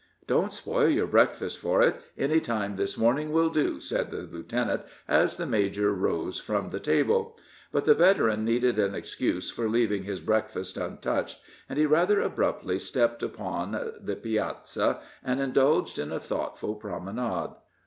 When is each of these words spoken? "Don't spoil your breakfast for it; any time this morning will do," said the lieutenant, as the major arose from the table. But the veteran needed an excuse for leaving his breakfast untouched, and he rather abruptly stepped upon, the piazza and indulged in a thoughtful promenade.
"Don't 0.25 0.51
spoil 0.51 0.89
your 0.89 1.05
breakfast 1.05 1.59
for 1.59 1.83
it; 1.83 2.01
any 2.17 2.39
time 2.39 2.75
this 2.75 2.97
morning 2.97 3.31
will 3.31 3.51
do," 3.51 3.79
said 3.79 4.09
the 4.09 4.23
lieutenant, 4.23 4.81
as 5.07 5.37
the 5.37 5.45
major 5.45 5.91
arose 5.93 6.39
from 6.39 6.69
the 6.69 6.79
table. 6.79 7.37
But 7.71 7.85
the 7.85 7.93
veteran 7.93 8.43
needed 8.43 8.79
an 8.79 8.95
excuse 8.95 9.51
for 9.51 9.69
leaving 9.69 10.05
his 10.05 10.19
breakfast 10.21 10.75
untouched, 10.75 11.37
and 11.69 11.77
he 11.77 11.85
rather 11.85 12.19
abruptly 12.19 12.79
stepped 12.79 13.21
upon, 13.21 13.73
the 13.99 14.15
piazza 14.15 15.01
and 15.23 15.39
indulged 15.39 15.99
in 15.99 16.11
a 16.11 16.19
thoughtful 16.19 16.73
promenade. 16.73 17.51